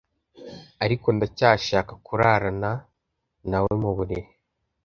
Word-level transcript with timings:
Ariko 0.83 1.07
ndacyashaka 1.15 1.93
kurarana 2.05 2.71
nawe 3.49 3.71
muburiri 3.81 4.27